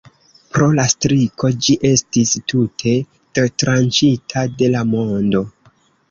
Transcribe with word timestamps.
Pro 0.53 0.67
la 0.77 0.83
striko 0.91 1.49
ĝi 1.65 1.75
estis 1.89 2.31
tute 2.51 2.93
detranĉita 3.39 4.47
de 4.63 4.71
la 4.77 4.81
mondo. 4.95 5.43